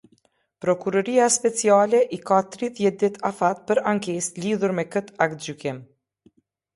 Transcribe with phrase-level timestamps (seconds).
[0.65, 5.79] Prokuroria Speciale i ka tridhjetë ditë afat për ankesë lidhur me këtë aktgjykim.